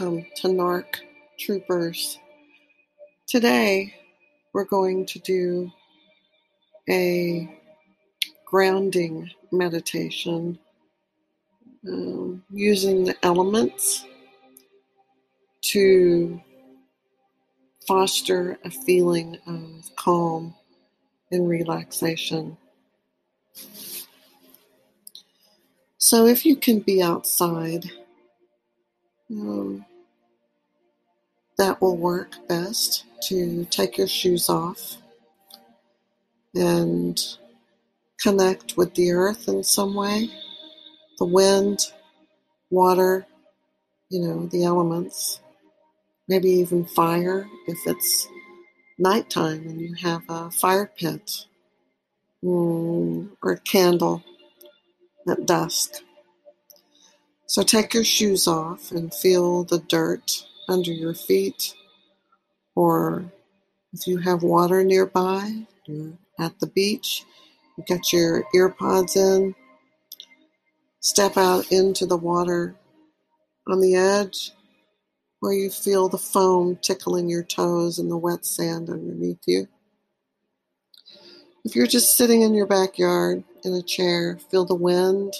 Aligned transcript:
Welcome 0.00 0.24
to 0.36 0.48
NARC 0.48 1.00
Troopers. 1.38 2.18
Today 3.26 3.94
we're 4.54 4.64
going 4.64 5.04
to 5.04 5.18
do 5.18 5.70
a 6.88 7.54
grounding 8.46 9.30
meditation 9.52 10.58
um, 11.86 12.42
using 12.50 13.04
the 13.04 13.14
elements 13.22 14.06
to 15.60 16.40
foster 17.86 18.58
a 18.64 18.70
feeling 18.70 19.36
of 19.46 19.94
calm 19.96 20.54
and 21.30 21.46
relaxation. 21.46 22.56
So, 25.98 26.26
if 26.26 26.46
you 26.46 26.56
can 26.56 26.80
be 26.80 27.02
outside, 27.02 27.90
um, 29.32 29.84
that 31.58 31.80
will 31.80 31.96
work 31.96 32.34
best 32.48 33.04
to 33.28 33.64
take 33.66 33.98
your 33.98 34.08
shoes 34.08 34.48
off 34.48 34.96
and 36.54 37.20
connect 38.20 38.76
with 38.76 38.94
the 38.94 39.10
earth 39.10 39.48
in 39.48 39.62
some 39.64 39.94
way 39.94 40.30
the 41.18 41.26
wind, 41.26 41.92
water, 42.70 43.26
you 44.08 44.20
know, 44.20 44.46
the 44.46 44.64
elements, 44.64 45.40
maybe 46.26 46.50
even 46.50 46.84
fire 46.84 47.46
if 47.68 47.78
it's 47.86 48.26
nighttime 48.98 49.66
and 49.68 49.80
you 49.80 49.94
have 49.94 50.22
a 50.28 50.50
fire 50.50 50.90
pit 50.96 51.46
mm, 52.42 53.28
or 53.42 53.52
a 53.52 53.60
candle 53.60 54.24
at 55.28 55.46
dusk. 55.46 56.02
So 57.52 57.62
take 57.62 57.92
your 57.92 58.02
shoes 58.02 58.48
off 58.48 58.92
and 58.92 59.12
feel 59.12 59.64
the 59.64 59.80
dirt 59.80 60.46
under 60.70 60.90
your 60.90 61.12
feet, 61.12 61.74
or 62.74 63.30
if 63.92 64.06
you 64.06 64.16
have 64.16 64.42
water 64.42 64.82
nearby, 64.82 65.66
you're 65.84 66.14
at 66.40 66.58
the 66.60 66.68
beach, 66.68 67.26
you 67.76 67.84
get 67.86 68.10
your 68.10 68.44
earpods 68.54 69.16
in, 69.16 69.54
step 71.00 71.36
out 71.36 71.70
into 71.70 72.06
the 72.06 72.16
water 72.16 72.74
on 73.68 73.82
the 73.82 73.96
edge 73.96 74.52
where 75.40 75.52
you 75.52 75.68
feel 75.68 76.08
the 76.08 76.16
foam 76.16 76.78
tickling 76.80 77.28
your 77.28 77.44
toes 77.44 77.98
and 77.98 78.10
the 78.10 78.16
wet 78.16 78.46
sand 78.46 78.88
underneath 78.88 79.42
you. 79.46 79.68
If 81.66 81.76
you're 81.76 81.86
just 81.86 82.16
sitting 82.16 82.40
in 82.40 82.54
your 82.54 82.66
backyard 82.66 83.44
in 83.62 83.74
a 83.74 83.82
chair, 83.82 84.38
feel 84.50 84.64
the 84.64 84.74
wind 84.74 85.34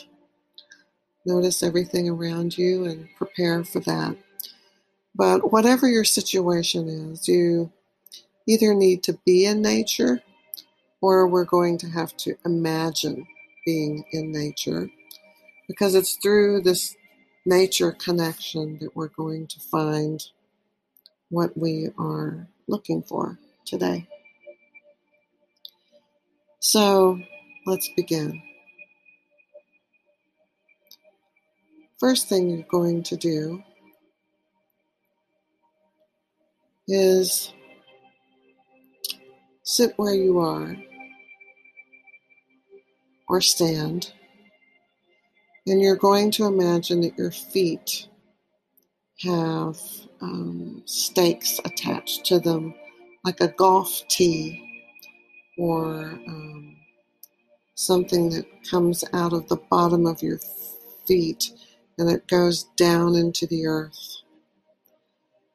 Notice 1.25 1.63
everything 1.63 2.09
around 2.09 2.59
you 2.59 2.85
and 2.85 3.09
prepare 3.17 3.65
for 3.65 3.81
that. 3.81 4.17
But 5.15 5.53
whatever 5.53 5.89
your 5.89 6.05
situation 6.05 6.89
is, 6.89 7.29
you 7.29 7.71
either 8.47 8.75
need 8.75 9.03
to 9.05 9.19
be 9.25 9.45
in 9.47 9.63
nature 9.63 10.21
or 11.01 11.29
we're 11.29 11.45
going 11.45 11.79
to 11.79 11.89
have 11.89 12.17
to 12.19 12.35
imagine 12.45 13.27
being 13.65 14.05
in 14.13 14.33
nature 14.33 14.89
because 15.69 15.95
it's 15.95 16.17
through 16.17 16.63
this 16.63 16.97
nature 17.47 17.93
connection 17.93 18.79
that 18.81 18.95
we're 18.97 19.09
going 19.09 19.47
to 19.47 19.61
find 19.61 20.23
what 21.31 21.57
we 21.57 21.89
are 21.99 22.49
looking 22.69 23.03
for 23.03 23.39
today. 23.65 24.07
So 26.61 27.19
let's 27.67 27.89
begin. 27.97 28.43
First 32.03 32.29
thing 32.29 32.51
you're 32.51 32.67
going 32.69 33.01
to 33.01 33.17
do 33.17 33.63
is 36.89 37.53
sit 39.63 39.93
where 39.99 40.13
you 40.13 40.41
are 40.41 40.77
or 43.29 43.41
stand, 43.41 44.13
and 45.69 45.81
you're 45.81 45.95
going 45.95 46.33
to 46.33 46.45
imagine 46.45 47.03
that 47.03 47.17
your 47.17 47.31
feet 47.31 48.09
have 49.21 49.79
um, 50.21 50.83
stakes 50.87 51.61
attached 51.65 52.27
to 52.27 52.41
them, 52.41 52.75
like 53.25 53.41
a 53.41 53.47
golf 53.47 54.03
tee 54.09 54.85
or 55.57 56.19
um, 56.27 56.77
something 57.77 58.29
that 58.31 58.45
comes 58.69 59.05
out 59.13 59.33
of 59.33 59.47
the 59.47 59.57
bottom 59.71 60.05
of 60.05 60.21
your 60.21 60.41
feet 61.07 61.53
and 62.03 62.11
it 62.11 62.27
goes 62.27 62.65
down 62.77 63.15
into 63.15 63.47
the 63.47 63.65
earth. 63.65 64.23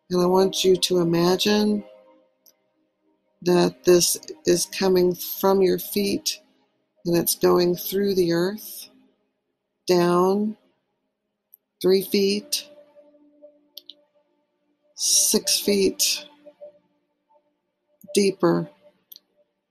And 0.09 0.22
I 0.22 0.25
want 0.25 0.63
you 0.63 0.78
to 0.78 1.00
imagine 1.00 1.84
that 3.41 3.84
this 3.84 4.18
is 4.46 4.66
coming 4.68 5.13
from 5.13 5.62
your 5.62 5.78
feet 5.78 6.40
and 7.06 7.18
it's 7.18 7.35
going 7.35 7.75
through 7.75 8.16
the 8.16 8.31
earth, 8.31 8.88
down 9.90 10.56
three 11.81 12.02
feet, 12.02 12.69
six 14.96 15.59
feet 15.59 16.28
deeper. 18.16 18.69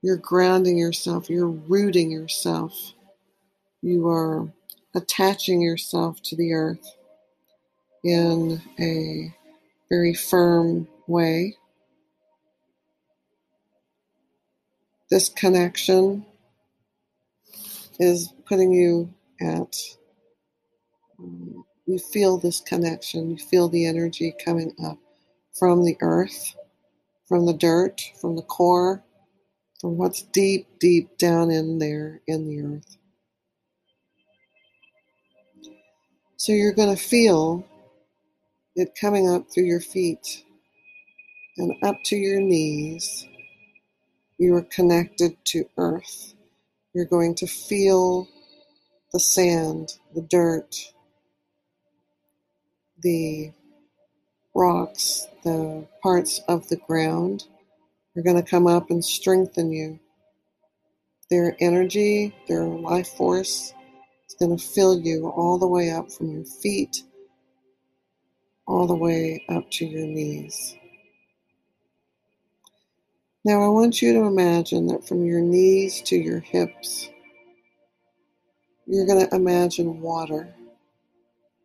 You're 0.03 0.17
grounding 0.17 0.77
yourself, 0.77 1.27
you're 1.27 1.47
rooting 1.49 2.11
yourself. 2.11 2.93
You 3.81 4.07
are 4.09 4.47
attaching 4.97 5.61
yourself 5.61 6.21
to 6.23 6.35
the 6.35 6.53
earth 6.53 6.95
in 8.03 8.61
a 8.79 9.33
very 9.89 10.13
firm 10.13 10.87
way. 11.07 11.55
This 15.09 15.29
connection 15.29 16.25
is 17.99 18.33
putting 18.45 18.71
you 18.73 19.13
at, 19.39 19.75
um, 21.19 21.63
you 21.85 21.99
feel 21.99 22.37
this 22.37 22.59
connection, 22.59 23.31
you 23.31 23.37
feel 23.37 23.69
the 23.69 23.85
energy 23.85 24.33
coming 24.43 24.73
up 24.83 24.97
from 25.57 25.85
the 25.85 25.95
earth, 26.01 26.55
from 27.27 27.45
the 27.45 27.53
dirt, 27.53 28.01
from 28.19 28.35
the 28.35 28.41
core, 28.41 29.03
from 29.79 29.97
what's 29.97 30.23
deep, 30.23 30.67
deep 30.79 31.17
down 31.17 31.51
in 31.51 31.79
there 31.79 32.21
in 32.27 32.47
the 32.47 32.61
earth. 32.61 32.96
So 36.39 36.51
you're 36.51 36.73
going 36.73 36.95
to 36.95 37.01
feel 37.01 37.65
it 38.75 38.95
coming 38.99 39.27
up 39.27 39.49
through 39.49 39.63
your 39.63 39.79
feet 39.79 40.43
and 41.57 41.73
up 41.83 41.95
to 42.05 42.15
your 42.15 42.39
knees. 42.39 43.27
You 44.37 44.55
are 44.55 44.61
connected 44.61 45.35
to 45.45 45.65
earth. 45.77 46.35
You're 46.93 47.05
going 47.05 47.33
to 47.35 47.47
feel 47.47 48.27
the 49.13 49.19
sand, 49.19 49.93
the 50.13 50.21
dirt, 50.21 50.75
the 53.01 53.51
rocks, 54.53 55.27
the 55.43 55.87
parts 56.03 56.39
of 56.47 56.69
the 56.69 56.77
ground 56.77 57.45
are 58.15 58.21
going 58.21 58.35
to 58.35 58.47
come 58.47 58.67
up 58.67 58.91
and 58.91 59.03
strengthen 59.03 59.71
you. 59.71 59.99
Their 61.31 61.57
energy, 61.59 62.35
their 62.47 62.63
life 62.63 63.07
force 63.07 63.73
going 64.39 64.55
to 64.55 64.63
fill 64.63 64.99
you 64.99 65.29
all 65.29 65.57
the 65.57 65.67
way 65.67 65.91
up 65.91 66.11
from 66.11 66.31
your 66.31 66.45
feet, 66.45 67.03
all 68.67 68.87
the 68.87 68.95
way 68.95 69.43
up 69.49 69.69
to 69.71 69.85
your 69.85 70.05
knees. 70.05 70.75
Now, 73.43 73.63
I 73.63 73.69
want 73.69 74.01
you 74.01 74.13
to 74.13 74.25
imagine 74.25 74.87
that 74.87 75.07
from 75.07 75.25
your 75.25 75.41
knees 75.41 76.01
to 76.03 76.17
your 76.17 76.39
hips, 76.39 77.09
you're 78.85 79.05
going 79.05 79.25
to 79.25 79.35
imagine 79.35 80.01
water 80.01 80.53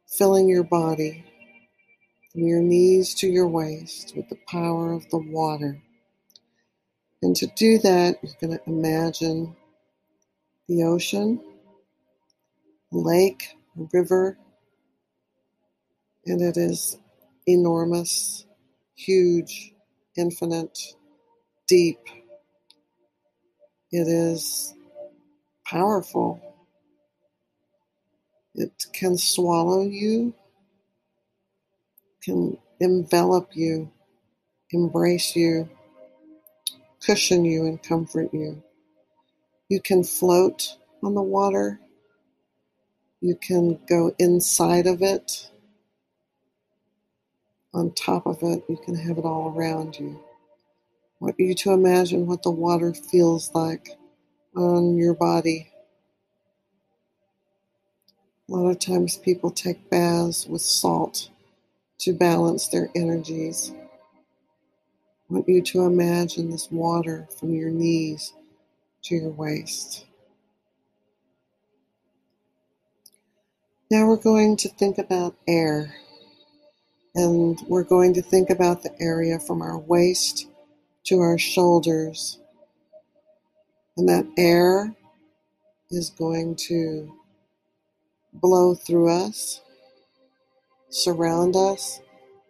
filling 0.06 0.49
your 0.49 0.64
body 0.64 1.25
from 2.32 2.43
your 2.43 2.61
knees 2.61 3.14
to 3.14 3.26
your 3.26 3.49
waist 3.49 4.14
with 4.17 4.29
the 4.29 4.38
power 4.47 4.93
of 4.93 5.08
the 5.11 5.19
water. 5.19 5.81
And 7.23 7.35
to 7.37 7.47
do 7.56 7.79
that, 7.79 8.19
you're 8.23 8.32
going 8.41 8.58
to 8.58 8.64
imagine 8.67 9.56
the 10.69 10.85
ocean 10.85 11.41
lake, 12.93 13.56
river, 13.93 14.39
and 16.27 16.41
it 16.41 16.56
is 16.56 16.99
enormous, 17.47 18.47
huge, 18.94 19.73
infinite, 20.17 20.79
deep. 21.67 21.99
It 23.91 24.09
is 24.09 24.75
powerful. 25.67 26.41
It 28.55 28.73
can 28.93 29.17
swallow 29.17 29.83
you, 29.83 30.35
can 32.23 32.59
envelop 32.81 33.50
you, 33.55 33.91
embrace 34.73 35.35
you, 35.37 35.69
cushion 37.05 37.45
you, 37.45 37.67
and 37.67 37.83
comfort 37.83 38.33
you. 38.33 38.62
You 39.69 39.81
can 39.81 40.05
float 40.05 40.77
on 41.03 41.15
the 41.15 41.23
water 41.23 41.81
you 43.23 43.37
can 43.37 43.81
go 43.89 44.15
inside 44.19 44.87
of 44.87 45.03
it. 45.03 45.47
on 47.75 47.93
top 47.95 48.27
of 48.27 48.39
it, 48.43 48.65
you 48.69 48.77
can 48.77 48.95
have 48.95 49.19
it 49.19 49.25
all 49.25 49.55
around 49.57 49.99
you. 49.99 50.21
I 51.21 51.27
want 51.27 51.41
you 51.41 51.55
to 51.55 51.73
imagine 51.73 52.27
what 52.27 52.43
the 52.43 52.51
water 52.51 52.95
feels 52.95 53.53
like 53.55 53.91
on 54.57 54.97
your 54.97 55.15
body. 55.15 55.71
A 58.51 58.53
lot 58.55 58.71
of 58.71 58.81
times 58.81 59.17
people 59.17 59.51
take 59.51 59.91
baths 59.91 60.47
with 60.47 60.63
salt 60.63 61.31
to 62.01 62.15
balance 62.15 62.69
their 62.69 62.91
energies. 62.97 63.73
I 65.31 65.35
want 65.35 65.49
you 65.49 65.63
to 65.63 65.83
imagine 65.85 66.51
this 66.51 66.71
water 66.71 67.29
from 67.39 67.55
your 67.55 67.71
knees 67.71 68.33
to 69.05 69.17
your 69.17 69.31
waist. 69.31 70.07
Now 73.93 74.06
we're 74.06 74.17
going 74.17 74.56
to 74.56 74.71
think 74.71 74.97
about 74.97 75.37
air. 75.47 75.94
And 77.15 77.61
we're 77.69 77.85
going 77.85 78.15
to 78.15 78.23
think 78.23 78.49
about 78.49 78.83
the 78.83 78.99
area 78.99 79.39
from 79.39 79.61
our 79.61 79.79
waist 79.79 80.47
to 81.05 81.21
our 81.21 81.37
shoulders. 81.37 82.39
And 83.99 84.09
that 84.09 84.27
air 84.39 84.94
is 85.91 86.09
going 86.09 86.56
to 86.69 87.12
blow 88.33 88.75
through 88.75 89.11
us, 89.11 89.61
surround 90.88 91.55
us, 91.55 92.00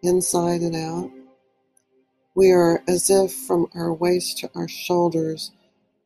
inside 0.00 0.60
and 0.60 0.76
out. 0.76 1.10
We 2.36 2.52
are 2.52 2.84
as 2.86 3.10
if 3.10 3.32
from 3.32 3.66
our 3.74 3.92
waist 3.92 4.38
to 4.38 4.50
our 4.54 4.68
shoulders, 4.68 5.50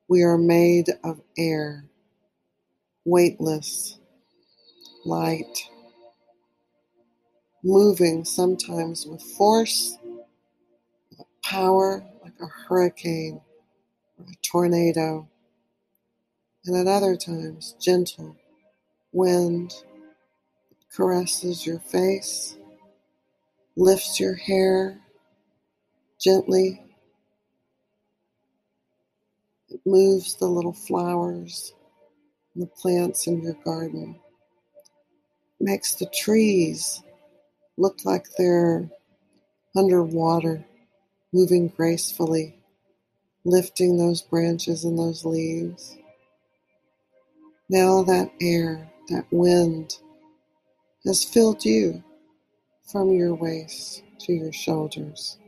we 0.09 0.23
are 0.23 0.39
made 0.39 0.89
of 1.05 1.21
air, 1.37 1.85
weightless, 3.05 3.99
light, 5.07 5.69
moving 7.63 8.25
sometimes 8.25 9.07
with 9.07 9.23
force, 9.23 9.97
with 11.11 11.27
power, 11.43 12.05
like 12.23 12.35
a 12.41 12.47
hurricane 12.47 13.41
or 14.19 14.25
a 14.25 14.37
tornado, 14.43 15.29
and 16.65 16.77
at 16.77 16.93
other 16.93 17.17
times, 17.17 17.77
gentle 17.81 18.37
wind 19.13 19.73
caresses 20.93 21.65
your 21.65 21.79
face, 21.79 22.57
lifts 23.77 24.19
your 24.19 24.35
hair 24.35 25.01
gently. 26.21 26.83
It 29.69 29.81
moves 29.85 30.37
the 30.37 30.47
little 30.47 30.73
flowers 30.73 31.73
and 32.55 32.63
the 32.63 32.69
plants 32.69 33.27
in 33.27 33.43
your 33.43 33.57
garden 33.65 34.19
makes 35.61 35.95
the 35.95 36.07
trees 36.07 37.03
look 37.77 38.05
like 38.05 38.27
they're 38.37 38.89
underwater, 39.77 40.65
moving 41.33 41.69
gracefully, 41.69 42.55
lifting 43.45 43.99
those 43.99 44.23
branches 44.23 44.85
and 44.85 44.99
those 44.99 45.25
leaves. 45.25 45.97
Now 47.69 48.03
that 48.05 48.31
air, 48.41 48.91
that 49.09 49.27
wind, 49.31 49.99
has 51.05 51.25
filled 51.25 51.65
you 51.65 52.03
from 52.91 53.13
your 53.13 53.35
waist 53.35 54.03
to 54.21 54.33
your 54.33 54.53
shoulders. 54.53 55.39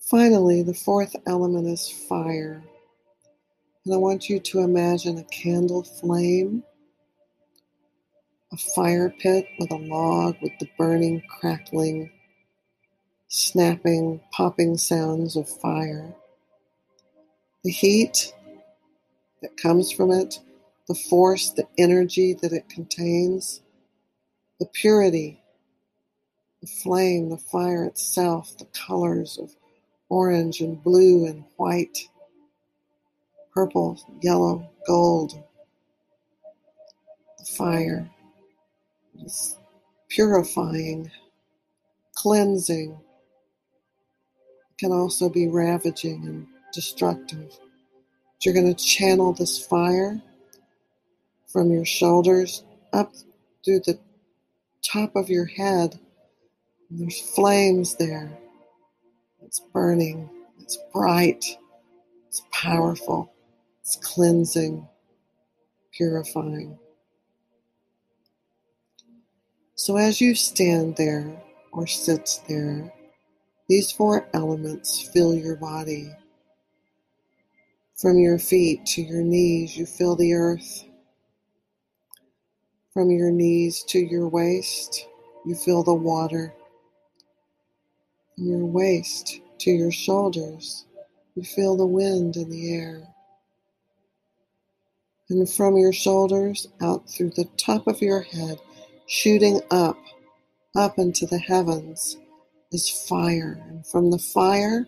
Finally, 0.00 0.62
the 0.62 0.74
fourth 0.74 1.16
element 1.26 1.66
is 1.66 1.88
fire. 1.88 2.62
And 3.84 3.94
I 3.94 3.96
want 3.96 4.28
you 4.28 4.38
to 4.38 4.60
imagine 4.60 5.18
a 5.18 5.24
candle 5.24 5.82
flame 5.82 6.62
a 8.52 8.56
fire 8.56 9.08
pit 9.08 9.48
with 9.58 9.70
a 9.70 9.76
log 9.76 10.36
with 10.42 10.52
the 10.60 10.68
burning, 10.76 11.22
crackling, 11.26 12.10
snapping, 13.28 14.20
popping 14.30 14.76
sounds 14.76 15.36
of 15.36 15.48
fire. 15.48 16.14
The 17.64 17.70
heat 17.70 18.34
that 19.40 19.56
comes 19.56 19.90
from 19.90 20.10
it, 20.10 20.38
the 20.86 20.94
force, 20.94 21.50
the 21.50 21.66
energy 21.78 22.34
that 22.42 22.52
it 22.52 22.68
contains, 22.68 23.62
the 24.60 24.66
purity, 24.66 25.42
the 26.60 26.66
flame, 26.66 27.30
the 27.30 27.38
fire 27.38 27.86
itself, 27.86 28.58
the 28.58 28.66
colors 28.66 29.38
of 29.40 29.50
orange 30.10 30.60
and 30.60 30.82
blue 30.82 31.24
and 31.24 31.44
white, 31.56 32.06
purple, 33.54 33.98
yellow, 34.20 34.70
gold, 34.86 35.42
the 37.38 37.44
fire 37.46 38.10
purifying, 40.08 41.10
cleansing, 42.14 42.98
can 44.78 44.92
also 44.92 45.28
be 45.28 45.48
ravaging 45.48 46.26
and 46.26 46.46
destructive. 46.72 47.48
But 47.48 48.44
you're 48.44 48.54
going 48.54 48.74
to 48.74 48.84
channel 48.84 49.32
this 49.32 49.64
fire 49.64 50.20
from 51.46 51.70
your 51.70 51.84
shoulders 51.84 52.64
up 52.92 53.12
through 53.64 53.80
the 53.80 53.98
top 54.82 55.14
of 55.14 55.28
your 55.28 55.44
head. 55.44 55.98
And 56.90 57.00
there's 57.00 57.20
flames 57.20 57.96
there. 57.96 58.36
It's 59.42 59.60
burning, 59.60 60.30
it's 60.60 60.78
bright, 60.92 61.44
it's 62.26 62.42
powerful, 62.52 63.32
it's 63.82 63.96
cleansing, 63.96 64.88
purifying. 65.92 66.78
So 69.84 69.96
as 69.96 70.20
you 70.20 70.36
stand 70.36 70.94
there 70.94 71.42
or 71.72 71.88
sit 71.88 72.38
there, 72.48 72.94
these 73.68 73.90
four 73.90 74.28
elements 74.32 75.10
fill 75.12 75.34
your 75.34 75.56
body. 75.56 76.08
From 77.96 78.16
your 78.16 78.38
feet 78.38 78.86
to 78.86 79.02
your 79.02 79.24
knees, 79.24 79.76
you 79.76 79.84
feel 79.84 80.14
the 80.14 80.34
earth. 80.34 80.84
From 82.94 83.10
your 83.10 83.32
knees 83.32 83.82
to 83.88 83.98
your 83.98 84.28
waist, 84.28 85.08
you 85.44 85.56
feel 85.56 85.82
the 85.82 85.92
water. 85.92 86.54
From 88.36 88.46
your 88.46 88.64
waist 88.64 89.40
to 89.58 89.72
your 89.72 89.90
shoulders, 89.90 90.84
you 91.34 91.42
feel 91.42 91.76
the 91.76 91.84
wind 91.84 92.36
in 92.36 92.50
the 92.50 92.72
air. 92.72 93.08
And 95.28 95.50
from 95.50 95.76
your 95.76 95.92
shoulders 95.92 96.68
out 96.80 97.10
through 97.10 97.30
the 97.30 97.48
top 97.56 97.88
of 97.88 98.00
your 98.00 98.20
head, 98.22 98.60
shooting 99.06 99.60
up, 99.70 99.96
up 100.76 100.98
into 100.98 101.26
the 101.26 101.38
heavens, 101.38 102.16
is 102.70 102.88
fire, 103.08 103.62
and 103.68 103.86
from 103.86 104.10
the 104.10 104.18
fire 104.18 104.86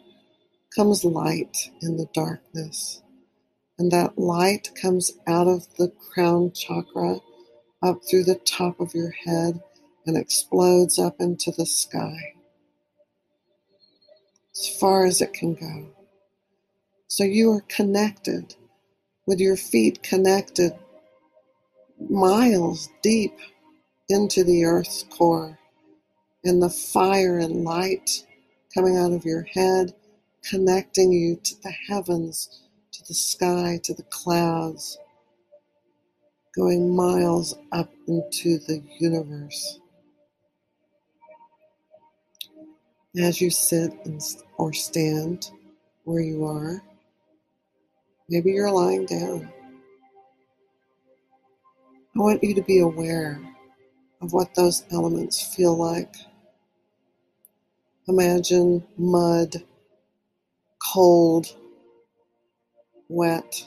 comes 0.74 1.04
light 1.04 1.70
in 1.82 1.96
the 1.96 2.08
darkness. 2.14 3.02
And 3.78 3.90
that 3.92 4.18
light 4.18 4.70
comes 4.80 5.12
out 5.26 5.48
of 5.48 5.66
the 5.76 5.92
crown 6.12 6.52
chakra 6.52 7.18
up 7.82 8.00
through 8.08 8.24
the 8.24 8.40
top 8.46 8.80
of 8.80 8.94
your 8.94 9.10
head 9.10 9.60
and 10.06 10.16
explodes 10.16 10.98
up 10.98 11.16
into 11.20 11.52
the 11.56 11.66
sky 11.66 12.34
as 14.56 14.68
far 14.78 15.04
as 15.04 15.20
it 15.20 15.32
can 15.32 15.54
go. 15.54 15.90
So 17.08 17.24
you 17.24 17.52
are 17.52 17.64
connected 17.68 18.54
with 19.26 19.40
your 19.40 19.56
feet 19.56 20.02
connected 20.02 20.72
miles 22.08 22.88
deep 23.02 23.36
into 24.08 24.44
the 24.44 24.64
earth's 24.64 25.04
core, 25.10 25.58
and 26.44 26.62
the 26.62 26.70
fire 26.70 27.38
and 27.38 27.64
light 27.64 28.24
coming 28.74 28.96
out 28.96 29.12
of 29.12 29.24
your 29.24 29.42
head, 29.42 29.94
connecting 30.42 31.12
you 31.12 31.36
to 31.36 31.54
the 31.62 31.72
heavens, 31.88 32.62
to 32.92 33.02
the 33.06 33.14
sky, 33.14 33.80
to 33.82 33.94
the 33.94 34.02
clouds, 34.04 34.98
going 36.54 36.94
miles 36.94 37.56
up 37.72 37.90
into 38.06 38.58
the 38.58 38.82
universe. 38.98 39.80
As 43.16 43.40
you 43.40 43.48
sit 43.48 43.92
or 44.58 44.72
stand 44.72 45.50
where 46.04 46.20
you 46.20 46.44
are, 46.44 46.82
maybe 48.28 48.50
you're 48.52 48.70
lying 48.70 49.06
down. 49.06 49.48
I 52.16 52.18
want 52.18 52.42
you 52.42 52.54
to 52.54 52.62
be 52.62 52.80
aware 52.80 53.40
of 54.20 54.32
what 54.32 54.54
those 54.54 54.84
elements 54.90 55.54
feel 55.54 55.76
like. 55.76 56.14
Imagine 58.08 58.84
mud, 58.96 59.62
cold, 60.92 61.56
wet 63.08 63.66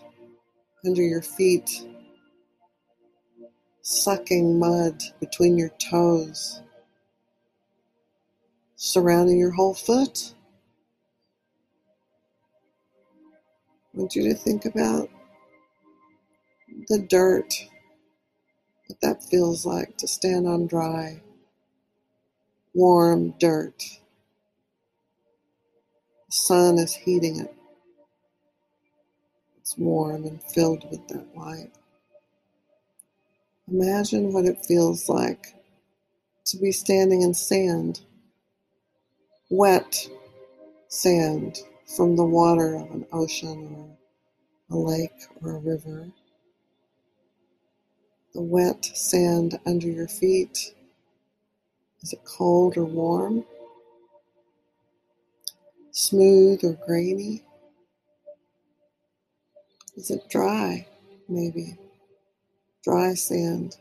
under 0.86 1.01
your 1.01 1.22
feet, 1.22 1.70
sucking 3.82 4.60
mud 4.60 5.01
between 5.20 5.58
your 5.58 5.72
toes, 5.92 6.62
surrounding 8.75 9.39
your 9.39 9.51
whole 9.51 9.74
foot. 9.74 10.34
I 13.94 14.00
want 14.00 14.16
you 14.16 14.24
to 14.30 14.36
think 14.36 14.66
about 14.66 15.10
the 16.89 17.00
dirt 17.00 17.54
what 18.88 19.01
that 19.01 19.24
feels 19.24 19.65
like 19.65 19.98
to 19.98 20.08
stand 20.08 20.48
on 20.48 20.67
dry 20.67 21.22
warm 22.74 23.34
dirt. 23.39 23.84
The 26.27 26.32
sun 26.32 26.77
is 26.77 26.94
heating 26.94 27.39
it. 27.39 27.53
It's 29.58 29.77
warm 29.77 30.25
and 30.25 30.41
filled 30.44 30.89
with 30.91 31.08
that 31.10 31.36
light. 31.36 31.72
Imagine 33.70 34.32
what 34.32 34.46
it 34.46 34.65
feels 34.65 35.10
like 35.10 35.56
to 36.46 36.58
be 36.58 36.72
standing 36.72 37.22
in 37.24 37.34
sand, 37.34 38.01
wet 39.50 40.08
sand 40.89 41.58
from 41.96 42.15
the 42.15 42.25
water 42.25 42.75
of 42.75 42.91
an 42.91 43.06
ocean 43.12 43.98
or 44.72 44.77
a 44.77 44.77
lake 44.77 45.12
or 45.41 45.58
a 45.58 45.60
river. 45.60 46.08
The 48.34 48.41
wet 48.41 48.86
sand 48.86 49.60
under 49.65 49.88
your 49.88 50.07
feet. 50.07 50.74
Is 52.03 52.13
it 52.13 52.24
cold 52.25 52.77
or 52.77 52.86
warm? 52.86 53.46
Smooth 55.91 56.63
or 56.63 56.77
grainy? 56.86 57.43
Is 59.96 60.12
it 60.12 60.29
dry, 60.29 60.88
maybe? 61.27 61.77
Dry 62.84 63.15
sand. 63.15 63.77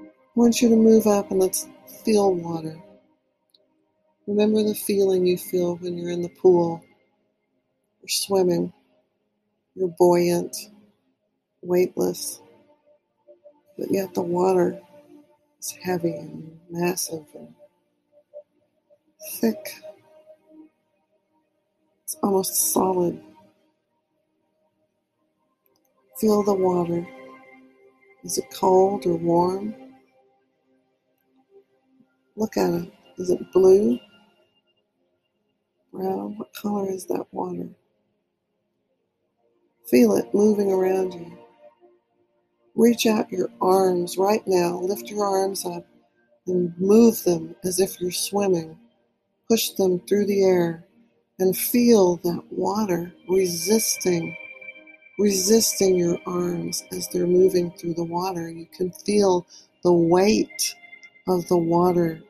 I 0.00 0.08
want 0.34 0.60
you 0.60 0.68
to 0.68 0.76
move 0.76 1.06
up 1.06 1.30
and 1.30 1.40
let's 1.40 1.68
feel 2.04 2.34
water. 2.34 2.76
Remember 4.26 4.64
the 4.64 4.74
feeling 4.74 5.26
you 5.26 5.38
feel 5.38 5.76
when 5.76 5.96
you're 5.96 6.10
in 6.10 6.22
the 6.22 6.28
pool 6.28 6.82
or 8.02 8.08
swimming. 8.08 8.72
You're 9.76 9.94
buoyant, 9.98 10.56
weightless, 11.60 12.40
but 13.76 13.90
yet 13.90 14.14
the 14.14 14.22
water 14.22 14.80
is 15.60 15.72
heavy 15.82 16.14
and 16.14 16.58
massive 16.70 17.26
and 17.34 17.54
thick. 19.38 19.82
It's 22.04 22.16
almost 22.22 22.72
solid. 22.72 23.20
Feel 26.18 26.42
the 26.42 26.54
water. 26.54 27.06
Is 28.24 28.38
it 28.38 28.46
cold 28.54 29.04
or 29.04 29.16
warm? 29.16 29.74
Look 32.34 32.56
at 32.56 32.72
it. 32.72 32.92
Is 33.18 33.28
it 33.28 33.52
blue? 33.52 33.98
Brown? 35.92 36.38
What 36.38 36.54
color 36.54 36.90
is 36.90 37.04
that 37.08 37.26
water? 37.30 37.68
Feel 39.90 40.16
it 40.16 40.34
moving 40.34 40.72
around 40.72 41.14
you. 41.14 41.38
Reach 42.74 43.06
out 43.06 43.30
your 43.30 43.48
arms 43.60 44.18
right 44.18 44.42
now. 44.46 44.80
Lift 44.80 45.08
your 45.08 45.24
arms 45.24 45.64
up 45.64 45.86
and 46.46 46.74
move 46.78 47.22
them 47.24 47.54
as 47.64 47.78
if 47.78 48.00
you're 48.00 48.10
swimming. 48.10 48.78
Push 49.48 49.70
them 49.70 50.00
through 50.00 50.26
the 50.26 50.44
air 50.44 50.84
and 51.38 51.56
feel 51.56 52.16
that 52.18 52.42
water 52.50 53.12
resisting, 53.28 54.36
resisting 55.18 55.96
your 55.96 56.18
arms 56.26 56.82
as 56.92 57.08
they're 57.08 57.26
moving 57.26 57.70
through 57.72 57.94
the 57.94 58.04
water. 58.04 58.50
You 58.50 58.66
can 58.66 58.90
feel 58.90 59.46
the 59.84 59.92
weight 59.92 60.74
of 61.28 61.46
the 61.46 61.58
water 61.58 62.20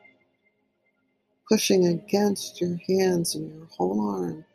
pushing 1.49 1.87
against 1.87 2.61
your 2.61 2.77
hands 2.87 3.35
and 3.35 3.51
your 3.51 3.65
whole 3.65 4.09
arm 4.09 4.45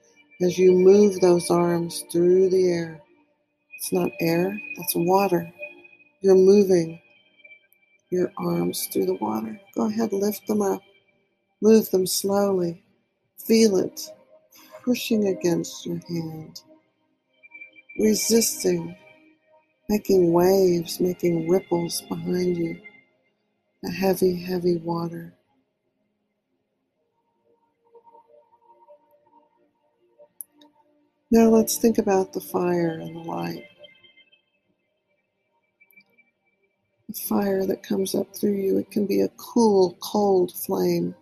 as 0.43 0.59
you 0.59 0.73
move 0.73 1.21
those 1.21 1.51
arms 1.51 2.05
through 2.11 2.51
the 2.51 2.69
air. 2.69 3.01
It's 3.77 3.93
not 3.93 4.11
air, 4.21 4.59
that's 4.77 4.95
water. 4.95 5.53
You're 6.21 6.35
moving 6.35 7.01
your 8.11 8.33
arms 8.39 8.89
through 8.93 9.07
the 9.07 9.15
water. 9.15 9.61
Go 9.75 9.87
ahead, 9.87 10.13
lift 10.13 10.47
them 10.47 10.63
up. 10.63 10.83
Move 11.61 11.91
them 11.91 12.07
slowly. 12.07 12.83
Feel 13.39 13.77
it 13.77 14.13
pushing 14.85 15.29
against 15.29 15.87
your 15.87 16.01
hand, 16.09 16.61
resisting, 17.99 18.97
making 19.89 20.33
waves, 20.33 21.01
making 21.01 21.49
ripples 21.49 22.03
behind 22.03 22.57
you. 22.57 22.81
A 23.85 23.91
heavy, 23.91 24.41
heavy 24.41 24.77
water. 24.79 25.33
Now 31.33 31.49
let's 31.49 31.79
think 31.79 31.97
about 31.97 32.35
the 32.35 32.43
fire 32.43 32.99
and 33.01 33.17
the 33.17 33.21
light. 33.21 33.65
The 37.09 37.15
fire 37.15 37.65
that 37.65 37.83
comes 37.83 38.15
up 38.15 38.37
through 38.37 38.57
you, 38.57 38.77
it 38.77 38.91
can 38.91 39.07
be 39.07 39.23
a 39.23 39.31
cool, 39.39 39.97
cold 40.03 40.53
flame. 40.53 41.15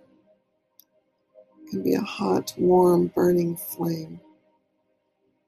It 1.63 1.71
can 1.71 1.85
be 1.85 1.95
a 1.95 2.01
hot, 2.01 2.53
warm, 2.59 3.07
burning 3.15 3.57
flame. 3.57 4.21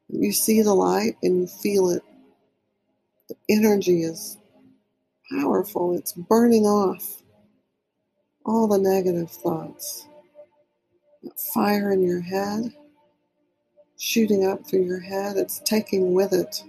You 0.08 0.30
see 0.30 0.62
the 0.62 0.74
light 0.74 1.16
and 1.24 1.40
you 1.40 1.46
feel 1.48 1.90
it. 1.90 2.04
The 3.28 3.34
energy 3.48 4.04
is 4.04 4.38
powerful. 5.28 5.96
It's 5.96 6.12
burning 6.12 6.66
off 6.66 7.24
all 8.46 8.68
the 8.68 8.78
negative 8.78 9.28
thoughts. 9.28 10.06
That 11.24 11.40
fire 11.52 11.90
in 11.90 12.00
your 12.00 12.20
head 12.20 12.72
shooting 14.02 14.44
up 14.44 14.66
through 14.66 14.82
your 14.82 14.98
head. 14.98 15.36
It's 15.36 15.60
taking 15.60 16.12
with 16.12 16.32
it, 16.32 16.64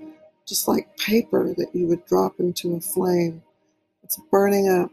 just 0.47 0.67
like 0.67 0.95
paper 0.97 1.55
that 1.57 1.73
you 1.73 1.87
would 1.87 2.05
drop 2.05 2.39
into 2.39 2.75
a 2.75 2.79
flame. 2.79 3.41
It's 4.03 4.19
burning 4.29 4.69
up 4.69 4.91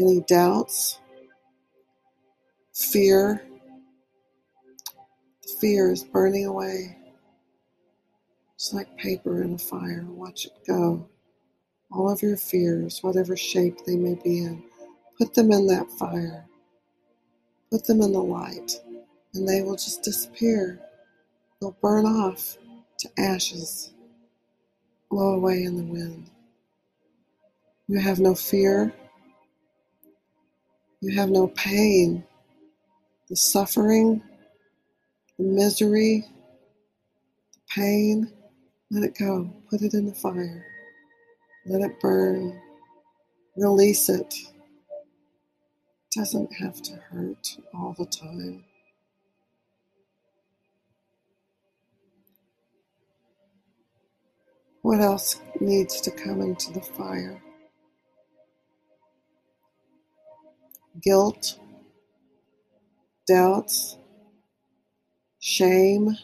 any 0.00 0.20
doubts, 0.22 0.98
fear. 2.74 3.44
Fear 5.60 5.92
is 5.92 6.02
burning 6.02 6.46
away. 6.46 6.96
It's 8.56 8.74
like 8.74 8.96
paper 8.96 9.42
in 9.42 9.54
a 9.54 9.58
fire. 9.58 10.04
Watch 10.08 10.46
it 10.46 10.52
go. 10.66 11.08
All 11.92 12.10
of 12.10 12.22
your 12.22 12.36
fears, 12.36 13.04
whatever 13.04 13.36
shape 13.36 13.84
they 13.86 13.96
may 13.96 14.14
be 14.14 14.38
in, 14.38 14.64
put 15.16 15.32
them 15.32 15.52
in 15.52 15.68
that 15.68 15.88
fire. 15.92 16.44
Put 17.70 17.86
them 17.86 18.00
in 18.00 18.12
the 18.12 18.18
light, 18.18 18.72
and 19.34 19.48
they 19.48 19.62
will 19.62 19.76
just 19.76 20.02
disappear. 20.02 20.80
They'll 21.60 21.76
burn 21.82 22.06
off 22.06 22.56
to 23.00 23.08
ashes, 23.18 23.92
blow 25.10 25.34
away 25.34 25.64
in 25.64 25.76
the 25.76 25.92
wind. 25.92 26.30
You 27.88 27.98
have 27.98 28.20
no 28.20 28.34
fear. 28.34 28.92
You 31.00 31.16
have 31.18 31.30
no 31.30 31.48
pain. 31.48 32.24
The 33.28 33.36
suffering, 33.36 34.22
the 35.38 35.44
misery, 35.44 36.24
the 37.52 37.60
pain, 37.74 38.32
let 38.90 39.02
it 39.02 39.18
go. 39.18 39.52
Put 39.68 39.82
it 39.82 39.94
in 39.94 40.06
the 40.06 40.14
fire. 40.14 40.64
Let 41.66 41.82
it 41.82 42.00
burn. 42.00 42.60
Release 43.56 44.08
it. 44.08 44.32
It 44.32 44.54
doesn't 46.14 46.52
have 46.54 46.80
to 46.82 46.94
hurt 46.94 47.56
all 47.74 47.94
the 47.98 48.06
time. 48.06 48.64
What 54.82 55.00
else 55.00 55.40
needs 55.60 56.00
to 56.02 56.10
come 56.12 56.40
into 56.40 56.72
the 56.72 56.80
fire? 56.82 57.42
Guilt, 61.02 61.58
doubts, 63.28 63.96
shame, 65.40 66.16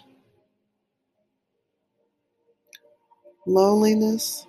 loneliness, 3.46 4.46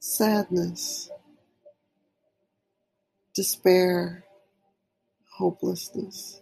sadness, 0.00 1.10
despair, 3.34 4.24
hopelessness. 5.38 6.41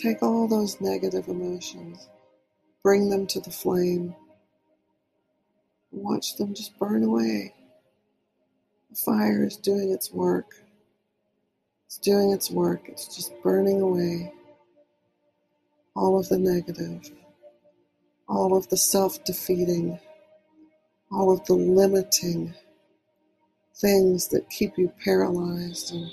Take 0.00 0.22
all 0.22 0.46
those 0.46 0.80
negative 0.80 1.26
emotions, 1.26 2.08
bring 2.84 3.10
them 3.10 3.26
to 3.26 3.40
the 3.40 3.50
flame, 3.50 4.14
watch 5.90 6.36
them 6.36 6.54
just 6.54 6.78
burn 6.78 7.02
away. 7.02 7.52
The 8.90 8.94
fire 8.94 9.44
is 9.44 9.56
doing 9.56 9.90
its 9.90 10.12
work. 10.12 10.52
It's 11.86 11.98
doing 11.98 12.30
its 12.30 12.48
work. 12.48 12.82
It's 12.86 13.16
just 13.16 13.32
burning 13.42 13.80
away 13.80 14.32
all 15.96 16.16
of 16.16 16.28
the 16.28 16.38
negative, 16.38 17.10
all 18.28 18.56
of 18.56 18.68
the 18.68 18.76
self 18.76 19.24
defeating, 19.24 19.98
all 21.10 21.32
of 21.32 21.44
the 21.46 21.54
limiting 21.54 22.54
things 23.74 24.28
that 24.28 24.48
keep 24.48 24.78
you 24.78 24.92
paralyzed 25.02 25.92
and 25.92 26.08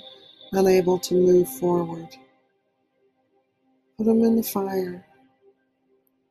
unable 0.50 0.98
to 0.98 1.14
move 1.14 1.48
forward. 1.48 2.08
Put 3.98 4.06
them 4.06 4.22
in 4.24 4.36
the 4.36 4.42
fire. 4.42 5.06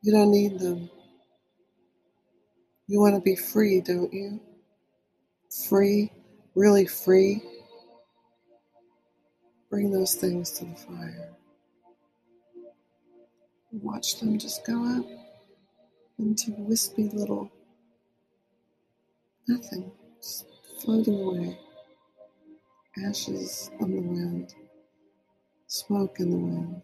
You 0.02 0.12
don't 0.12 0.30
need 0.30 0.60
them. 0.60 0.88
You 2.86 3.00
want 3.00 3.16
to 3.16 3.20
be 3.20 3.34
free, 3.34 3.80
don't 3.80 4.12
you? 4.12 4.40
Free, 5.68 6.12
really 6.54 6.86
free. 6.86 7.42
Bring 9.70 9.90
those 9.90 10.14
things 10.14 10.52
to 10.52 10.64
the 10.64 10.76
fire. 10.76 11.30
Watch 13.72 14.20
them 14.20 14.38
just 14.38 14.64
go 14.64 14.84
up 14.98 15.06
into 16.18 16.52
wispy 16.58 17.10
little 17.12 17.50
nothing, 19.48 19.90
just 20.20 20.46
floating 20.80 21.20
away. 21.20 21.58
Ashes 23.04 23.70
on 23.80 23.90
the 23.90 24.00
wind, 24.00 24.54
smoke 25.66 26.20
in 26.20 26.30
the 26.30 26.36
wind. 26.36 26.82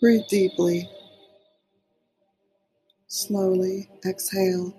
Breathe 0.00 0.26
deeply. 0.28 0.88
Slowly 3.08 3.88
exhale. 4.04 4.74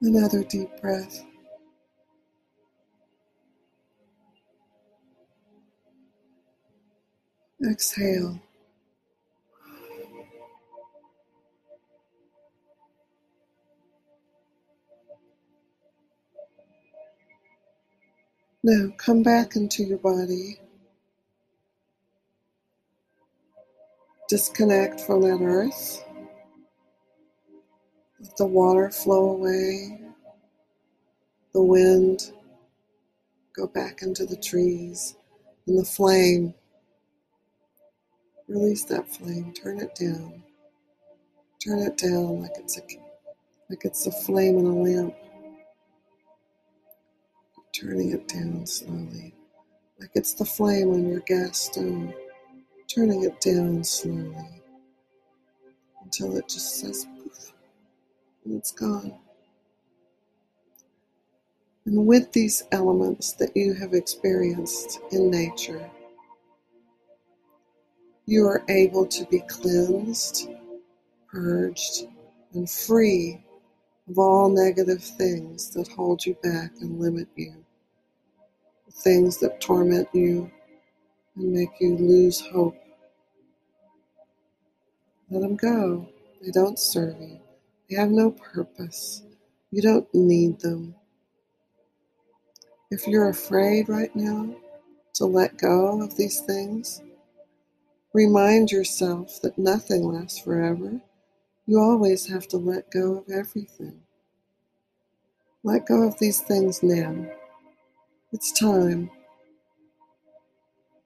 Another 0.00 0.42
deep 0.44 0.68
breath. 0.80 1.24
Exhale. 7.70 8.40
Now 18.66 18.88
come 18.96 19.22
back 19.22 19.56
into 19.56 19.84
your 19.84 19.98
body. 19.98 20.58
Disconnect 24.26 25.02
from 25.02 25.20
that 25.20 25.42
earth. 25.42 26.02
Let 28.18 28.34
the 28.38 28.46
water 28.46 28.90
flow 28.90 29.32
away. 29.32 30.00
The 31.52 31.62
wind 31.62 32.32
go 33.54 33.66
back 33.66 34.00
into 34.00 34.24
the 34.24 34.38
trees. 34.38 35.14
And 35.66 35.78
the 35.78 35.84
flame, 35.84 36.54
release 38.48 38.84
that 38.84 39.14
flame. 39.14 39.52
Turn 39.52 39.78
it 39.78 39.94
down. 39.94 40.42
Turn 41.62 41.80
it 41.80 41.98
down 41.98 42.40
like 42.40 42.52
it's 42.56 42.78
a 42.78 42.82
like 43.68 43.84
it's 43.84 44.06
a 44.06 44.12
flame 44.12 44.56
in 44.58 44.64
a 44.64 44.74
lamp 44.74 45.14
turning 47.74 48.12
it 48.12 48.28
down 48.28 48.64
slowly, 48.66 49.34
like 49.98 50.10
it's 50.14 50.34
the 50.34 50.44
flame 50.44 50.90
on 50.90 51.08
your 51.08 51.20
gas 51.20 51.58
stove, 51.58 52.14
turning 52.86 53.24
it 53.24 53.40
down 53.40 53.82
slowly 53.82 54.62
until 56.02 56.36
it 56.36 56.48
just 56.48 56.78
says 56.78 57.06
poof 57.16 57.52
and 58.44 58.56
it's 58.56 58.70
gone. 58.70 59.14
And 61.86 62.06
with 62.06 62.32
these 62.32 62.62
elements 62.70 63.32
that 63.34 63.56
you 63.56 63.74
have 63.74 63.92
experienced 63.92 65.00
in 65.10 65.30
nature, 65.30 65.90
you 68.26 68.46
are 68.46 68.62
able 68.68 69.04
to 69.06 69.26
be 69.26 69.40
cleansed, 69.40 70.48
purged, 71.28 72.06
and 72.54 72.70
free 72.70 73.42
of 74.08 74.18
all 74.18 74.48
negative 74.48 75.02
things 75.02 75.70
that 75.70 75.88
hold 75.88 76.24
you 76.24 76.34
back 76.42 76.70
and 76.80 77.00
limit 77.00 77.28
you 77.36 77.63
things 78.96 79.38
that 79.38 79.60
torment 79.60 80.08
you 80.12 80.50
and 81.36 81.52
make 81.52 81.70
you 81.80 81.96
lose 81.96 82.40
hope. 82.40 82.76
Let 85.30 85.42
them 85.42 85.56
go. 85.56 86.08
They 86.42 86.50
don't 86.50 86.78
serve 86.78 87.20
you. 87.20 87.40
They 87.88 87.96
have 87.96 88.10
no 88.10 88.30
purpose. 88.30 89.22
You 89.70 89.82
don't 89.82 90.06
need 90.14 90.60
them. 90.60 90.94
If 92.90 93.08
you're 93.08 93.30
afraid 93.30 93.88
right 93.88 94.14
now 94.14 94.54
to 95.14 95.24
let 95.24 95.58
go 95.58 96.00
of 96.02 96.16
these 96.16 96.40
things, 96.40 97.02
remind 98.12 98.70
yourself 98.70 99.40
that 99.42 99.58
nothing 99.58 100.04
lasts 100.04 100.38
forever. 100.38 101.00
You 101.66 101.80
always 101.80 102.26
have 102.28 102.46
to 102.48 102.56
let 102.58 102.90
go 102.90 103.18
of 103.18 103.30
everything. 103.30 104.00
Let 105.64 105.86
go 105.86 106.06
of 106.06 106.18
these 106.18 106.40
things 106.40 106.82
now. 106.82 107.26
It's 108.34 108.50
time. 108.50 109.12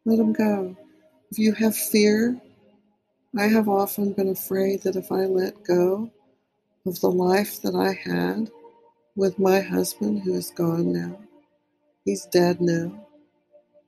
Let 0.07 0.19
him 0.19 0.33
go. 0.33 0.75
If 1.31 1.39
you 1.39 1.53
have 1.53 1.77
fear, 1.77 2.41
I 3.37 3.49
have 3.49 3.69
often 3.69 4.15
been 4.15 4.31
afraid 4.31 4.81
that 4.85 4.97
if 4.97 5.13
I 5.13 5.27
let 5.27 5.63
go 5.63 6.11
of 6.87 6.99
the 7.03 7.11
life 7.11 7.61
that 7.61 7.75
I 7.75 7.93
had 7.93 8.51
with 9.15 9.39
my 9.39 9.61
husband, 9.61 10.23
who 10.23 10.33
is 10.33 10.51
gone 10.53 10.91
now, 10.95 11.21
he's 12.07 12.25
dead 12.25 12.63
now, 12.63 13.07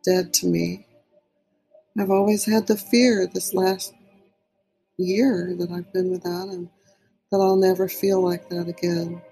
dead 0.05 0.35
to 0.35 0.47
me. 0.47 0.85
I've 1.99 2.11
always 2.11 2.45
had 2.45 2.67
the 2.67 2.77
fear 2.77 3.27
this 3.27 3.55
last 3.55 3.95
year 4.99 5.55
that 5.59 5.71
I've 5.71 5.91
been 5.95 6.11
without 6.11 6.51
him 6.51 6.69
that 7.31 7.39
I'll 7.39 7.57
never 7.57 7.89
feel 7.89 8.23
like 8.23 8.51
that 8.51 8.69
again. 8.69 9.23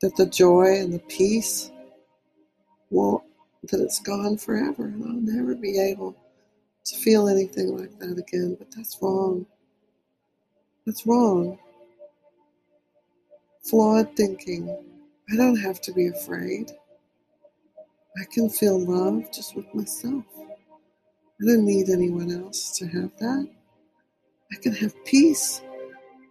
That 0.00 0.16
the 0.16 0.26
joy 0.26 0.80
and 0.80 0.92
the 0.92 0.98
peace 0.98 1.70
that 3.70 3.80
it's 3.80 4.00
gone 4.00 4.36
forever 4.36 4.86
and 4.86 5.04
I'll 5.04 5.36
never 5.36 5.54
be 5.54 5.80
able 5.80 6.16
to 6.84 6.96
feel 6.96 7.28
anything 7.28 7.76
like 7.76 7.98
that 7.98 8.18
again. 8.18 8.56
But 8.58 8.70
that's 8.74 8.98
wrong. 9.02 9.46
That's 10.84 11.06
wrong. 11.06 11.58
Flawed 13.64 14.14
thinking. 14.16 14.76
I 15.32 15.36
don't 15.36 15.56
have 15.56 15.80
to 15.82 15.92
be 15.92 16.08
afraid. 16.08 16.70
I 18.20 18.24
can 18.32 18.48
feel 18.48 18.78
love 18.78 19.30
just 19.32 19.56
with 19.56 19.72
myself. 19.74 20.24
I 20.38 21.44
don't 21.44 21.66
need 21.66 21.90
anyone 21.90 22.30
else 22.30 22.78
to 22.78 22.86
have 22.86 23.10
that. 23.18 23.48
I 24.52 24.56
can 24.62 24.72
have 24.74 25.04
peace 25.04 25.60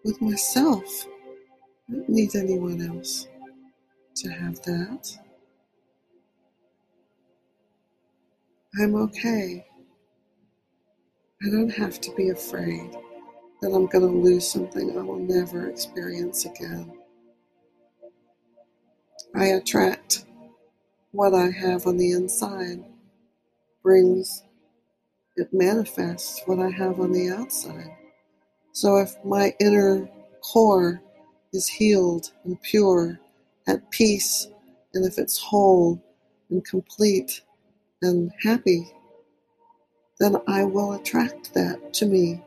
with 0.04 0.20
myself. 0.22 1.06
I 1.90 1.94
don't 1.94 2.10
need 2.10 2.36
anyone 2.36 2.82
else 2.82 3.28
to 4.16 4.30
have 4.30 4.62
that. 4.64 5.25
I'm 8.78 8.96
okay. 8.96 9.66
I 11.46 11.50
don't 11.50 11.70
have 11.70 12.02
to 12.02 12.14
be 12.16 12.30
afraid 12.30 12.92
that 13.62 13.72
I'm 13.72 13.86
going 13.86 14.02
to 14.02 14.20
lose 14.20 14.52
something 14.52 14.98
I 14.98 15.02
will 15.02 15.20
never 15.20 15.70
experience 15.70 16.46
again. 16.46 16.92
I 19.34 19.46
attract 19.46 20.26
what 21.12 21.34
I 21.34 21.52
have 21.52 21.88
on 21.88 21.98
the 21.98 22.12
inside, 22.12 22.84
brings, 23.82 24.44
it 25.38 25.54
manifests 25.54 26.42
what 26.46 26.60
I 26.60 26.70
have 26.70 27.00
on 27.00 27.14
the 27.14 27.30
outside. 27.30 27.96
So 28.74 28.98
if 28.98 29.16
my 29.24 29.54
inner 29.62 30.10
core 30.42 31.02
is 31.54 31.68
healed 31.68 32.32
and 32.44 32.62
pure, 32.62 33.20
at 33.68 33.90
peace, 33.90 34.48
and 34.94 35.06
if 35.06 35.18
it's 35.18 35.38
whole 35.38 36.02
and 36.50 36.64
complete, 36.66 37.42
and 38.06 38.32
happy, 38.44 38.92
then 40.20 40.38
I 40.48 40.64
will 40.64 40.94
attract 40.94 41.54
that 41.54 41.94
to 41.96 42.06
me 42.06 42.42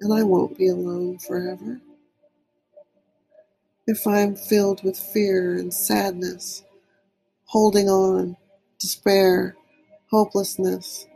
and 0.00 0.12
I 0.12 0.22
won't 0.22 0.58
be 0.58 0.68
alone 0.68 1.18
forever. 1.18 1.80
If 3.86 4.06
I'm 4.06 4.34
filled 4.36 4.82
with 4.84 4.98
fear 4.98 5.56
and 5.56 5.72
sadness, 5.72 6.64
holding 7.44 7.88
on, 7.88 8.36
despair, 8.78 9.56
hopelessness, 10.10 11.06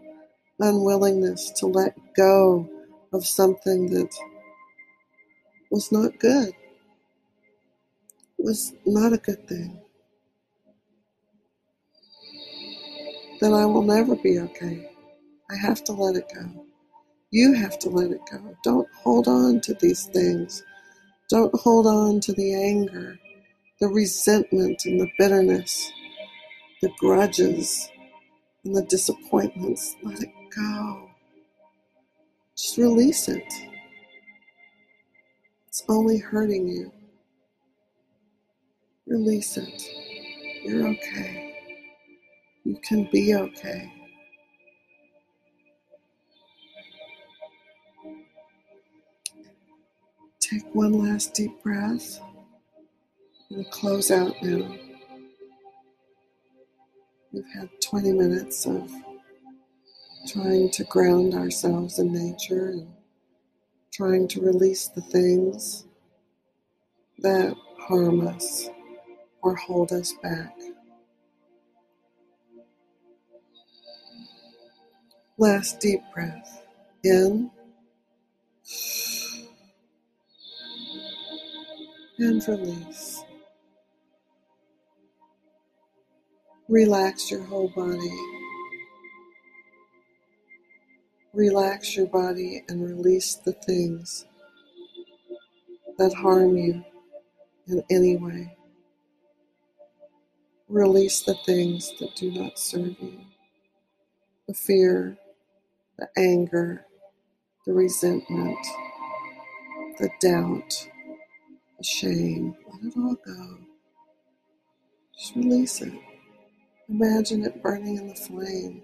unwillingness 0.61 1.51
to 1.57 1.67
let 1.67 1.97
go 2.15 2.69
of 3.13 3.27
something 3.27 3.91
that 3.91 4.15
was 5.71 5.91
not 5.93 6.19
good, 6.19 6.53
was 8.39 8.73
not 8.85 9.13
a 9.13 9.19
good 9.19 9.47
thing. 9.49 9.81
Then 13.41 13.53
I 13.53 13.67
will 13.67 13.83
never 13.83 14.17
be 14.17 14.39
okay. 14.41 14.91
I 15.51 15.57
have 15.57 15.85
to 15.85 15.93
let 15.93 16.17
it 16.17 16.31
go. 16.35 16.67
You 17.31 17.55
have 17.55 17.79
to 17.81 17.91
let 17.91 18.11
it 18.11 18.21
go. 18.31 18.57
Don't 18.63 18.89
hold 18.95 19.29
on 19.29 19.61
to 19.63 19.75
these 19.75 20.07
things. 20.07 20.63
Don't 21.29 21.55
hold 21.55 21.87
on 21.87 22.21
to 22.21 22.33
the 22.33 22.55
anger, 22.55 23.19
the 23.81 23.89
resentment, 23.89 24.85
and 24.85 25.01
the 25.01 25.11
bitterness, 25.19 25.91
the 26.83 26.91
grudges, 26.99 27.91
and 28.65 28.75
the 28.77 28.83
disappointments. 28.83 29.97
Let 30.03 30.23
it 30.23 30.31
go. 30.55 31.11
Just 32.57 32.79
release 32.79 33.29
it. 33.29 33.53
It's 35.69 35.83
only 35.89 36.19
hurting 36.19 36.69
you. 36.69 36.93
Release 39.07 39.57
it. 39.57 39.83
You're 40.65 40.89
okay. 40.89 41.46
You 42.67 42.77
can 42.83 43.09
be 43.13 43.33
okay. 43.33 43.93
Take 50.41 50.75
one 50.75 50.95
last 50.95 51.33
deep 51.33 51.63
breath. 51.63 52.21
We'll 53.49 53.63
close 53.67 54.11
out 54.11 54.35
now. 54.43 54.77
We've 57.33 57.45
had 57.55 57.69
20 57.81 58.13
minutes 58.15 58.67
of 58.67 58.91
trying 60.27 60.69
to 60.71 60.83
ground 60.83 61.35
ourselves 61.35 62.01
in 62.01 62.13
nature 62.13 62.71
and 62.71 62.89
trying 63.93 64.27
to 64.27 64.41
release 64.41 64.89
the 64.89 65.03
things 65.03 65.85
that 67.19 67.55
harm 67.79 68.27
us 68.27 68.69
or 69.41 69.55
hold 69.55 69.93
us 69.93 70.15
back. 70.21 70.53
Last 75.39 75.81
deep 75.81 76.01
breath 76.15 76.63
in 77.05 77.51
and 82.19 82.49
release. 82.49 83.23
Relax 86.69 87.31
your 87.31 87.45
whole 87.45 87.69
body. 87.69 88.11
Relax 91.35 91.95
your 91.95 92.07
body 92.07 92.65
and 92.69 92.83
release 92.83 93.35
the 93.35 93.53
things 93.53 94.25
that 95.99 96.15
harm 96.15 96.57
you 96.57 96.83
in 97.69 97.85
any 97.91 98.17
way. 98.17 98.57
Release 100.69 101.21
the 101.23 101.35
things 101.45 101.93
that 102.01 102.17
do 102.17 102.33
not 102.33 102.59
serve 102.59 102.97
you. 103.01 103.21
The 104.49 104.55
fear, 104.55 105.19
the 105.99 106.09
anger, 106.19 106.87
the 107.67 107.73
resentment, 107.75 108.59
the 109.99 110.11
doubt, 110.21 110.89
the 111.79 111.85
shame. 111.85 112.57
Let 112.73 112.85
it 112.93 112.99
all 112.99 113.17
go. 113.27 113.59
Just 115.19 115.37
release 115.37 115.83
it. 115.83 115.95
Imagine 116.89 117.45
it 117.45 117.63
burning 117.63 117.97
in 117.99 118.09
the 118.09 118.15
flame 118.17 118.83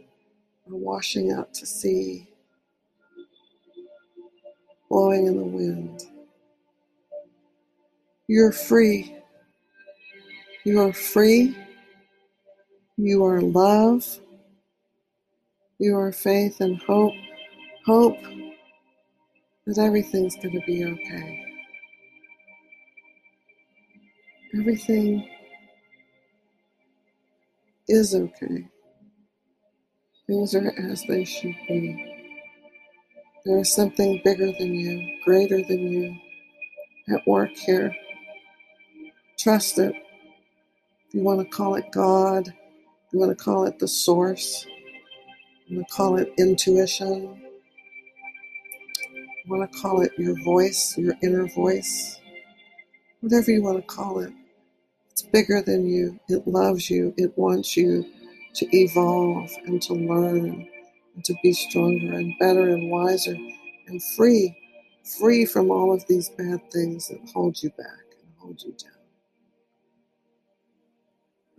or 0.67 0.77
washing 0.79 1.33
out 1.33 1.55
to 1.55 1.67
sea, 1.67 2.29
blowing 4.91 5.27
in 5.27 5.37
the 5.37 5.45
wind. 5.45 6.03
You're 8.29 8.53
free. 8.53 9.17
You 10.65 10.81
are 10.81 10.93
free. 10.93 11.57
You 12.99 13.25
are 13.25 13.41
love. 13.43 14.21
You 15.83 15.99
are 15.99 16.13
faith 16.13 16.61
and 16.61 16.81
hope. 16.83 17.13
Hope 17.87 18.17
that 19.67 19.79
everything's 19.79 20.37
going 20.37 20.53
to 20.53 20.65
be 20.65 20.85
okay. 20.85 21.45
Everything 24.57 25.29
is 27.89 28.15
okay. 28.15 28.69
Things 30.29 30.55
are 30.55 30.73
as 30.79 31.03
they 31.09 31.25
should 31.25 31.57
be. 31.67 32.31
There 33.45 33.59
is 33.59 33.75
something 33.75 34.21
bigger 34.23 34.53
than 34.53 34.77
you, 34.77 35.19
greater 35.25 35.65
than 35.65 35.81
you, 35.81 36.17
at 37.13 37.27
work 37.27 37.51
here. 37.57 37.93
Trust 39.37 39.81
it. 39.81 39.97
If 41.09 41.15
you 41.15 41.23
want 41.23 41.41
to 41.41 41.57
call 41.57 41.75
it 41.75 41.91
God, 41.91 42.55
you 43.13 43.19
want 43.19 43.37
to 43.37 43.45
call 43.45 43.67
it 43.67 43.81
the 43.81 43.89
source, 43.89 44.65
you 45.73 45.79
want 45.79 45.89
to 45.89 45.95
call 45.95 46.17
it 46.19 46.35
intuition, 46.37 47.41
you 49.45 49.51
want 49.51 49.73
to 49.73 49.79
call 49.79 50.03
it 50.03 50.13
your 50.19 50.39
voice, 50.45 50.99
your 50.99 51.15
inner 51.23 51.49
voice, 51.49 52.21
whatever 53.21 53.51
you 53.51 53.63
want 53.63 53.79
to 53.79 53.83
call 53.83 54.19
it. 54.19 54.35
It's 55.11 55.23
bigger 55.23 55.63
than 55.63 55.89
you. 55.89 56.21
It 56.29 56.47
loves 56.47 56.91
you. 56.91 57.15
It 57.17 57.33
wants 57.39 57.75
you 57.75 58.05
to 58.55 58.77
evolve 58.77 59.51
and 59.65 59.81
to 59.83 59.95
learn 59.95 60.69
and 61.15 61.25
to 61.25 61.35
be 61.43 61.55
stronger 61.55 62.13
and 62.13 62.39
better 62.39 62.69
and 62.69 62.91
wiser 62.91 63.35
and 63.87 64.03
free, 64.15 64.55
free 65.19 65.47
from 65.47 65.71
all 65.71 65.95
of 65.95 66.07
these 66.07 66.29
bad 66.29 66.71
things 66.71 67.09
that 67.09 67.19
hold 67.33 67.63
you 67.63 67.71
back 67.71 68.05
and 68.21 68.31
hold 68.37 68.63
you 68.63 68.73
down. 68.73 68.91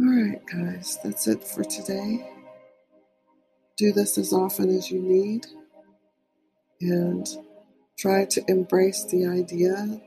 All 0.08 0.30
right, 0.30 0.46
guys, 0.46 1.00
that's 1.04 1.28
it 1.28 1.44
for 1.44 1.64
today. 1.64 2.43
Do 3.84 3.92
this 3.92 4.18
as 4.18 4.32
often 4.32 4.70
as 4.70 4.90
you 4.90 5.02
need 5.02 5.46
and 6.80 7.28
try 7.98 8.24
to 8.24 8.42
embrace 8.48 9.04
the 9.04 9.28
idea 9.28 10.00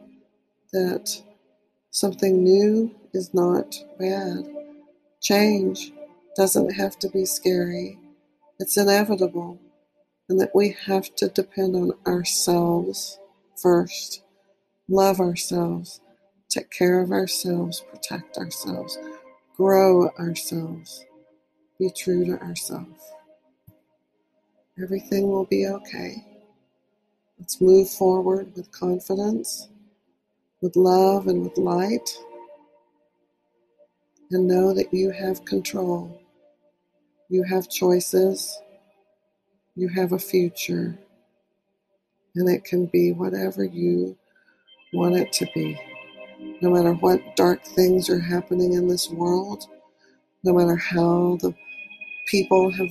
that 0.73 1.23
something 1.91 2.43
new 2.43 2.95
is 3.12 3.35
not 3.35 3.75
bad. 3.99 4.49
Change 5.21 5.93
doesn't 6.39 6.71
have 6.71 6.99
to 7.01 7.11
be 7.11 7.27
scary, 7.27 7.99
it's 8.59 8.79
inevitable, 8.79 9.61
and 10.31 10.41
that 10.41 10.55
we 10.55 10.75
have 10.87 11.15
to 11.17 11.29
depend 11.29 11.77
on 11.77 11.93
ourselves 12.07 13.19
first, 13.61 14.23
love 14.89 15.21
ourselves, 15.21 16.01
take 16.49 16.71
care 16.71 17.03
of 17.03 17.12
ourselves, 17.12 17.85
protect 17.91 18.39
ourselves, 18.39 18.99
grow 19.55 20.09
ourselves, 20.19 21.05
be 21.79 21.91
true 21.91 22.25
to 22.25 22.41
ourselves. 22.41 23.12
Everything 24.83 25.29
will 25.29 25.47
be 25.47 25.67
okay. 25.67 26.25
Let's 27.39 27.61
move 27.61 27.91
forward 27.91 28.53
with 28.55 28.71
confidence, 28.73 29.69
with 30.61 30.77
love, 30.77 31.29
and 31.29 31.43
with 31.43 31.57
light 31.59 32.09
and 34.31 34.47
know 34.47 34.75
that 34.75 34.93
you 34.93 35.11
have 35.11 35.45
control. 35.45 36.21
You 37.29 37.43
have 37.45 37.69
choices. 37.69 38.59
You 39.75 39.89
have 39.89 40.12
a 40.12 40.19
future. 40.19 40.99
And 42.35 42.49
it 42.49 42.65
can 42.65 42.87
be 42.87 43.12
whatever 43.12 43.65
you 43.65 44.17
want 44.93 45.17
it 45.17 45.33
to 45.35 45.47
be. 45.55 45.79
No 46.61 46.71
matter 46.71 46.93
what 46.95 47.37
dark 47.37 47.65
things 47.65 48.11
are 48.11 48.21
happening 48.21 48.75
in 48.75 48.89
this 48.89 49.11
world, 49.11 49.67
no 50.43 50.53
matter 50.53 50.77
how 50.77 51.39
the 51.41 51.55
people 52.27 52.71
have 52.71 52.91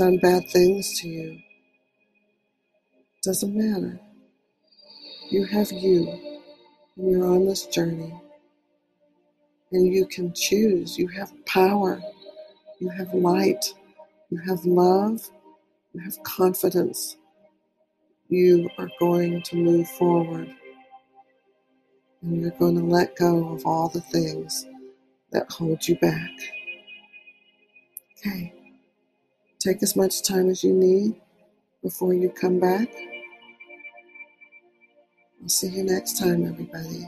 done 0.00 0.16
bad 0.16 0.48
things 0.48 0.98
to 0.98 1.06
you, 1.06 1.38
doesn't 3.22 3.54
matter. 3.54 4.00
You 5.28 5.44
have 5.44 5.70
you, 5.70 6.40
and 6.96 7.10
you're 7.10 7.26
on 7.26 7.44
this 7.44 7.66
journey 7.66 8.18
and 9.72 9.92
you 9.92 10.06
can 10.06 10.32
choose. 10.32 10.98
You 10.98 11.06
have 11.08 11.34
power, 11.44 12.00
you 12.78 12.88
have 12.88 13.12
light, 13.12 13.74
you 14.30 14.38
have 14.38 14.64
love, 14.64 15.20
you 15.92 16.00
have 16.00 16.22
confidence. 16.22 17.18
You 18.30 18.70
are 18.78 18.88
going 18.98 19.42
to 19.42 19.56
move 19.56 19.86
forward 19.86 20.50
and 22.22 22.40
you're 22.40 22.52
going 22.52 22.76
to 22.76 22.84
let 22.86 23.16
go 23.16 23.50
of 23.52 23.66
all 23.66 23.90
the 23.90 24.00
things 24.00 24.64
that 25.32 25.52
hold 25.52 25.86
you 25.86 25.96
back. 25.96 26.30
Okay, 28.16 28.54
take 29.60 29.82
as 29.82 29.94
much 29.94 30.22
time 30.22 30.48
as 30.48 30.64
you 30.64 30.72
need 30.72 31.14
before 31.82 32.14
you 32.14 32.30
come 32.30 32.58
back. 32.58 32.88
I'll 35.42 35.48
see 35.48 35.68
you 35.68 35.84
next 35.84 36.18
time, 36.18 36.46
everybody. 36.46 37.06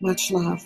Much 0.00 0.30
love. 0.30 0.64